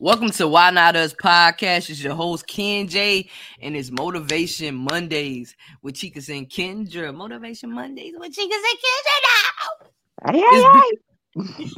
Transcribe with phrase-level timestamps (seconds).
[0.00, 1.88] Welcome to Why Not Us podcast.
[1.88, 3.30] It's your host Ken J,
[3.62, 7.14] and it's Motivation Mondays with Chikas and Kendra.
[7.14, 10.32] Motivation Mondays with Chikas and Kendra.
[10.32, 10.98] Now,
[11.36, 11.72] it's, big,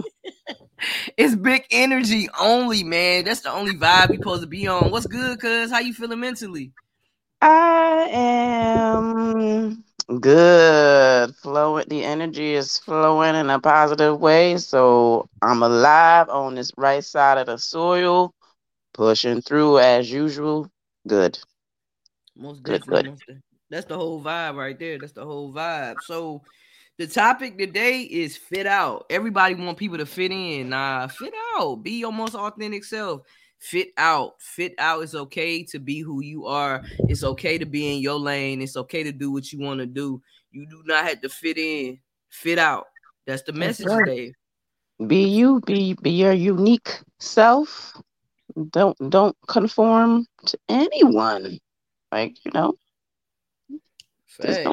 [1.19, 3.25] it's big energy only, man.
[3.25, 4.91] That's the only vibe we supposed to be on.
[4.91, 5.71] What's good, cuz?
[5.71, 6.73] How you feeling mentally?
[7.43, 9.85] I am
[10.21, 11.35] good.
[11.37, 14.57] Flowing, the energy is flowing in a positive way.
[14.59, 18.35] So I'm alive on this right side of the soil,
[18.95, 20.71] pushing through as usual.
[21.07, 21.39] Good.
[22.37, 23.19] Most Good, good.
[23.71, 24.99] That's the whole vibe right there.
[24.99, 25.97] That's the whole vibe.
[26.03, 26.43] So
[26.99, 29.07] the topic today is fit out.
[29.11, 30.71] Everybody want people to fit in.
[30.71, 31.83] Nah, fit out.
[31.83, 33.23] Be your most authentic self.
[33.59, 34.35] Fit out.
[34.41, 36.83] Fit out is okay to be who you are.
[37.09, 38.63] It's okay to be in your lane.
[38.63, 40.23] It's okay to do what you want to do.
[40.51, 41.99] You do not have to fit in.
[42.29, 42.87] Fit out.
[43.27, 44.05] That's the That's message right.
[44.05, 44.33] today.
[45.07, 45.61] Be you.
[45.67, 47.93] Be be your unique self.
[48.71, 51.59] Don't don't conform to anyone.
[52.13, 52.75] Like you know.
[54.27, 54.69] Facts.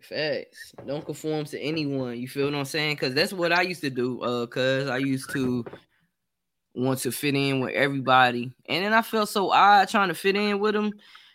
[0.00, 0.72] Facts.
[0.86, 2.16] Don't conform to anyone.
[2.16, 2.94] You feel what I'm saying?
[2.94, 4.22] Because that's what I used to do.
[4.22, 5.64] Uh, cause I used to
[6.76, 10.36] want to fit in with everybody, and then I felt so odd trying to fit
[10.36, 10.92] in with them,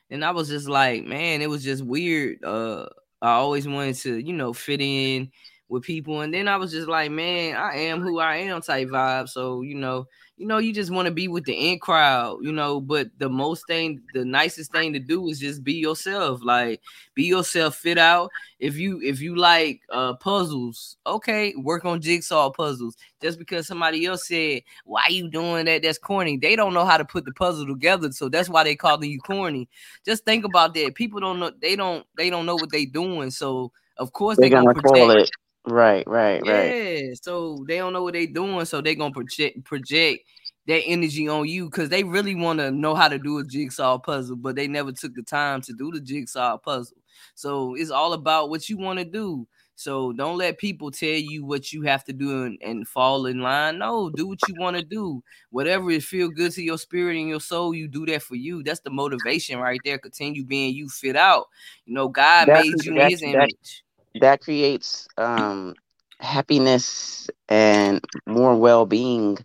[0.09, 2.43] and I was just like, man, it was just weird.
[2.43, 2.87] Uh,
[3.21, 5.31] I always wanted to, you know, fit in
[5.71, 8.89] with people, and then I was just like, man, I am who I am type
[8.89, 9.29] vibe.
[9.29, 10.05] So you know,
[10.35, 12.81] you know, you just want to be with the in crowd, you know.
[12.81, 16.41] But the most thing, the nicest thing to do is just be yourself.
[16.43, 16.81] Like,
[17.15, 17.75] be yourself.
[17.77, 18.31] Fit out.
[18.59, 22.97] If you if you like uh puzzles, okay, work on jigsaw puzzles.
[23.21, 26.35] Just because somebody else said, "Why you doing that?" That's corny.
[26.35, 29.21] They don't know how to put the puzzle together, so that's why they calling you
[29.21, 29.69] corny.
[30.05, 30.95] Just think about that.
[30.95, 31.51] People don't know.
[31.61, 32.05] They don't.
[32.17, 33.31] They don't know what they doing.
[33.31, 35.31] So of course They're they gonna gonna call project.
[35.71, 36.75] Right, right, right.
[36.75, 40.23] Yeah, so they don't know what they're doing, so they're gonna project project
[40.67, 43.97] that energy on you because they really want to know how to do a jigsaw
[43.97, 46.97] puzzle, but they never took the time to do the jigsaw puzzle.
[47.35, 49.47] So it's all about what you want to do.
[49.75, 53.39] So don't let people tell you what you have to do and, and fall in
[53.39, 53.79] line.
[53.79, 55.23] No, do what you want to do.
[55.49, 58.61] Whatever it feel good to your spirit and your soul, you do that for you.
[58.61, 59.97] That's the motivation right there.
[59.97, 61.47] Continue being you fit out.
[61.85, 63.83] You know, God That made you in his image.
[64.19, 65.73] That creates um
[66.19, 69.37] happiness and more well-being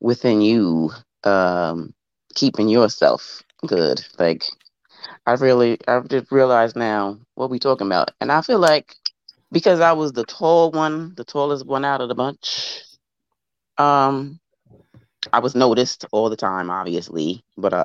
[0.00, 0.90] within you
[1.24, 1.92] um
[2.34, 4.04] keeping yourself good.
[4.18, 4.44] Like
[5.26, 8.10] i really i've just realized now what we talking about.
[8.20, 8.94] And i feel like
[9.52, 12.82] because i was the tall one the tallest one out of the bunch
[13.78, 14.38] um
[15.32, 17.42] i was noticed all the time obviously.
[17.56, 17.84] But uh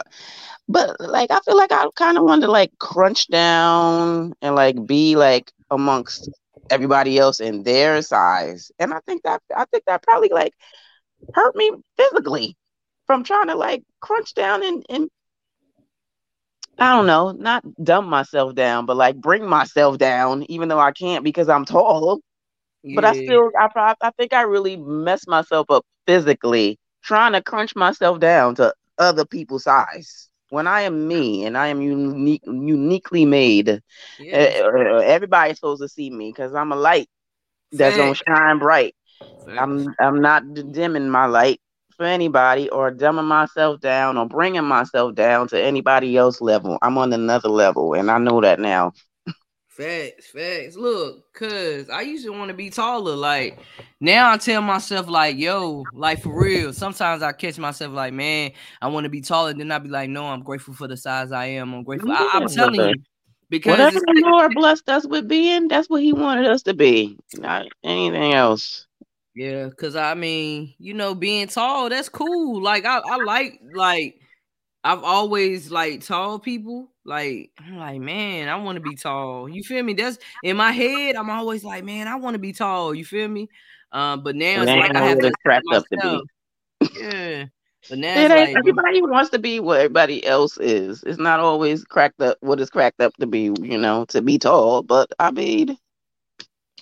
[0.68, 4.86] but like i feel like i kind of wanted to like crunch down and like
[4.86, 6.30] be like amongst
[6.70, 10.54] everybody else in their size and i think that i think that probably like
[11.34, 12.56] hurt me physically
[13.08, 15.10] from trying to like crunch down and, and
[16.80, 20.92] I don't know, not dumb myself down, but like bring myself down, even though I
[20.92, 22.20] can't because I'm tall.
[22.94, 27.76] But I still, I I think I really messed myself up physically trying to crunch
[27.76, 30.29] myself down to other people's size.
[30.50, 33.78] When I am me and I am unique, uniquely made, uh,
[34.18, 34.62] Yes.
[35.04, 37.10] everybody's supposed to see me because I'm a light
[37.72, 38.96] that's gonna shine bright.
[39.58, 41.60] I'm I'm not dimming my light
[41.96, 46.78] for anybody or dumbing myself down or bringing myself down to anybody else level.
[46.82, 48.94] I'm on another level and I know that now.
[49.80, 50.76] Facts, facts.
[50.76, 53.16] Look, cause I used to want to be taller.
[53.16, 53.60] Like
[54.02, 56.74] now, I tell myself, like, yo, like for real.
[56.74, 58.52] Sometimes I catch myself, like, man,
[58.82, 59.54] I want to be taller.
[59.54, 61.74] Then I be like, no, I'm grateful for the size I am.
[61.74, 62.12] I'm grateful.
[62.12, 62.96] I, am telling you,
[63.50, 67.18] because Whatever the Lord blessed us with being, that's what He wanted us to be,
[67.38, 68.86] not anything else.
[69.34, 72.62] yeah, cause I mean, you know, being tall, that's cool.
[72.62, 74.20] Like I, I like, like
[74.84, 76.90] I've always like tall people.
[77.10, 79.50] Like I'm like, man, I want to be tall.
[79.50, 79.94] You feel me?
[79.96, 81.16] That's in my head.
[81.16, 82.94] I'm always like, man, I want to be tall.
[82.94, 83.50] You feel me?
[83.92, 86.92] Um, but now it's like I Now have to it's up to be.
[87.02, 87.46] Yeah.
[87.90, 91.04] But now It it's ain't like, everybody wants to be what everybody else is.
[91.08, 94.38] It's not always cracked up what it's cracked up to be, you know, to be
[94.38, 94.84] tall.
[94.84, 95.76] But I mean,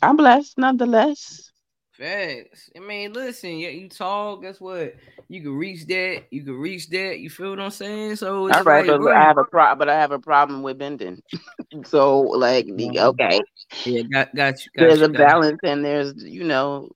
[0.02, 1.52] I'm blessed nonetheless.
[1.98, 2.70] Facts.
[2.76, 4.38] I mean, listen, yeah, you tall.
[4.38, 4.96] Guess what?
[5.28, 6.24] You can reach that.
[6.32, 7.20] You can reach that.
[7.20, 8.18] You feel what I'm saying?
[8.18, 9.14] So it's All right, like, but.
[9.16, 11.22] I have a pro, but I have a problem with bending.
[11.86, 13.42] so, like, okay,
[13.86, 14.72] Yeah, got got you.
[14.76, 15.06] Got there's you.
[15.06, 15.26] a Got you.
[15.26, 16.90] balance, and there's, you know,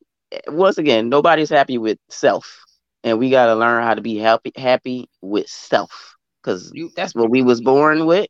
[0.48, 2.64] once again, nobody's happy with self,
[3.04, 7.30] and we got to learn how to be happy, happy with self, because that's what
[7.30, 8.28] we was born with.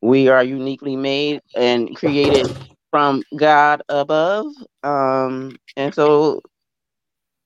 [0.00, 2.48] We are uniquely made and created
[2.92, 4.46] from God above,
[4.84, 6.42] um, and so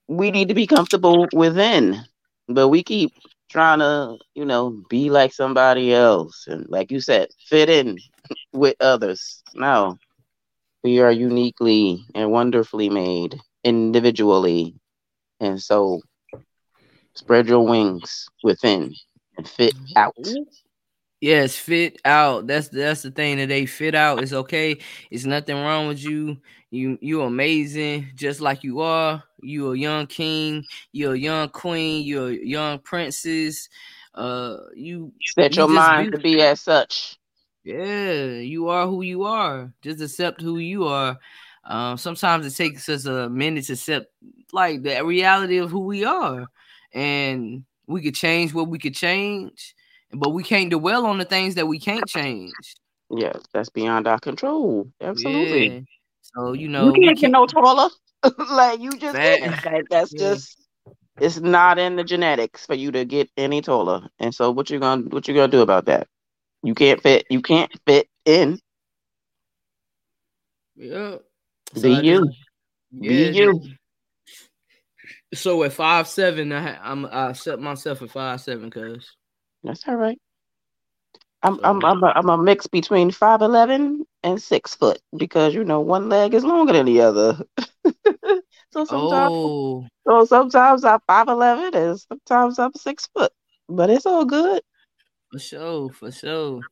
[0.09, 2.03] we need to be comfortable within.
[2.49, 3.13] But we keep
[3.51, 7.99] trying to, you know, be like somebody else and like you said, fit in
[8.53, 9.43] with others.
[9.55, 9.99] No.
[10.85, 14.75] We are uniquely and wonderfully made individually.
[15.41, 16.01] And so
[17.15, 18.95] spread your wings within
[19.37, 20.15] and fit out.
[21.21, 22.47] Yes, fit out.
[22.47, 24.23] That's that's the thing that they fit out.
[24.23, 24.79] It's okay.
[25.11, 26.37] It's nothing wrong with you.
[26.71, 29.23] You you amazing, just like you are.
[29.41, 30.65] You a young king.
[30.93, 32.05] You're a young queen.
[32.05, 33.69] You're a young princess.
[34.15, 37.19] Uh, you set your mind to be as such.
[37.65, 39.73] Yeah, you are who you are.
[39.83, 41.19] Just accept who you are.
[41.65, 44.07] Um, sometimes it takes us a minute to accept
[44.53, 46.47] like the reality of who we are,
[46.93, 49.75] and we could change what we could change
[50.13, 52.53] but we can't dwell on the things that we can't change.
[53.11, 54.89] Yes, that's beyond our control.
[55.01, 55.69] Absolutely.
[55.69, 55.81] Yeah.
[56.35, 57.91] So you know, you can't get no taller.
[58.51, 60.19] like you just like, that's yeah.
[60.19, 60.67] just
[61.21, 64.09] it's not in the genetics for you to get any taller.
[64.19, 66.09] And so what you gonna what you gonna do about that?
[66.63, 67.27] You can't fit.
[67.31, 68.59] You can't fit in.
[70.75, 71.17] Yeah.
[71.75, 72.31] So Be you.
[72.91, 73.63] Yeah, Be you.
[75.35, 79.15] So at five seven, I I'm I set myself at five seven, cause
[79.67, 80.19] that's all right.
[81.43, 85.65] I'm I'm I'm a, I'm a mix between five eleven and six foot because you
[85.65, 87.39] know one leg is longer than the other.
[88.73, 89.87] so sometimes oh.
[90.07, 93.33] so sometimes I'm five eleven and sometimes I'm six foot,
[93.69, 94.63] but it's all good.
[95.31, 96.63] For sure, for sure.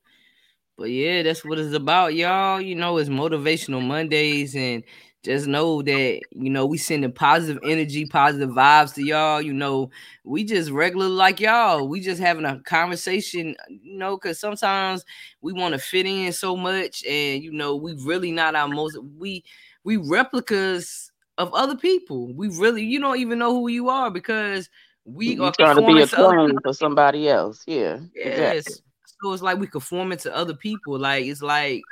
[0.77, 2.61] But yeah, that's what it's about, y'all.
[2.61, 4.83] You know, it's motivational Mondays, and
[5.25, 9.41] just know that you know we sending positive energy, positive vibes to y'all.
[9.41, 9.91] You know,
[10.23, 11.89] we just regular like y'all.
[11.89, 15.05] We just having a conversation, you know, because sometimes
[15.41, 18.99] we want to fit in so much, and you know, we really not our most
[19.19, 19.45] we
[19.83, 22.33] we replicas of other people.
[22.35, 24.69] We really you don't even know who you are because
[25.05, 27.63] we you are trying to be a clone for somebody else.
[27.67, 28.01] Yeah.
[28.15, 28.67] Yes.
[28.67, 28.75] Exactly.
[29.23, 30.99] So it's like we conform it to other people.
[30.99, 31.83] Like it's like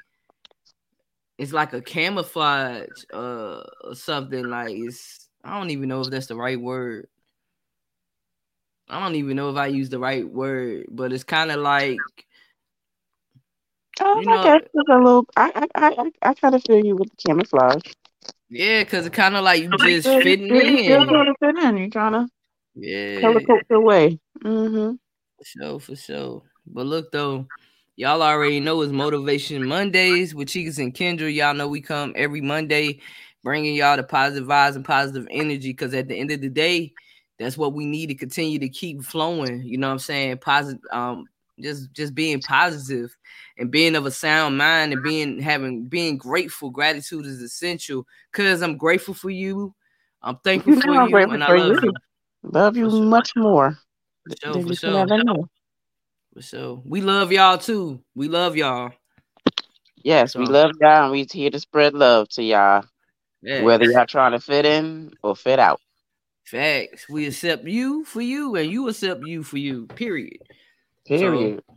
[1.39, 6.27] it's like a camouflage uh or something like it's I don't even know if that's
[6.27, 7.09] the right word.
[8.89, 11.99] I don't even know if I use the right word, but it's kind of like
[14.01, 15.27] Oh, you know, I guess it's a little.
[15.37, 17.83] I I I, I kind of feel you with the camouflage.
[18.49, 20.85] Yeah, because it's kind of like you just fitting in.
[20.85, 21.77] You're trying to fit in.
[21.77, 22.29] You're trying to
[22.75, 24.19] yeah color your way.
[24.43, 24.95] Mm-hmm.
[25.39, 26.43] For sure, for sure.
[26.67, 27.47] But look though,
[27.97, 31.33] Y'all already know it's Motivation Mondays with Chikas and Kendra.
[31.33, 33.01] Y'all know we come every Monday
[33.45, 36.93] bringing y'all the positive vibes and positive energy because at the end of the day,
[37.39, 39.63] that's what we need to continue to keep flowing.
[39.63, 40.39] You know what I'm saying?
[40.39, 41.27] Positive, um,
[41.61, 43.15] just just being positive
[43.59, 46.71] and being of a sound mind and being having being grateful.
[46.71, 49.75] Gratitude is essential because I'm grateful for you.
[50.23, 51.93] I'm thankful for you, and I love you.
[52.43, 53.77] Love you much more.
[54.27, 55.07] For sure, for sure.
[56.41, 58.03] So we love y'all too.
[58.15, 58.93] We love y'all.
[59.97, 60.41] Yes, so.
[60.41, 62.85] we love y'all, and we here to spread love to y'all.
[63.43, 65.81] Whether y'all trying to fit in or fit out.
[66.45, 67.09] Facts.
[67.09, 69.87] We accept you for you, and you accept you for you.
[69.89, 70.39] Period.
[71.07, 71.63] Period.
[71.67, 71.75] So,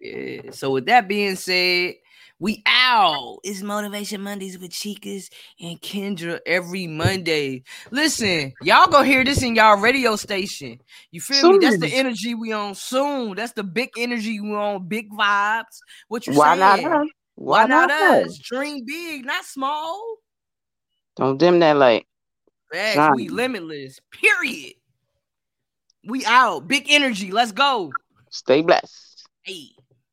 [0.00, 0.50] yeah.
[0.52, 1.94] So with that being said,
[2.38, 3.38] we out.
[3.42, 5.28] It's Motivation Mondays with Chikas
[5.60, 7.64] and Kendra every Monday.
[7.90, 10.80] Listen, y'all go hear this in y'all radio station.
[11.10, 11.58] You feel soon.
[11.58, 11.66] me?
[11.66, 13.34] That's the energy we on soon.
[13.34, 14.86] That's the big energy we on.
[14.86, 15.78] Big vibes.
[16.06, 16.60] What you Why saying?
[16.60, 17.08] Not us?
[17.34, 18.38] Why, Why not, not us?
[18.38, 20.16] Dream big, not small.
[21.16, 22.06] Don't dim that light.
[22.72, 23.98] Facts, we limitless.
[24.12, 24.74] Period.
[26.06, 26.68] We out.
[26.68, 27.32] Big energy.
[27.32, 27.92] Let's go.
[28.30, 29.26] Stay blessed.
[29.42, 29.70] Hey.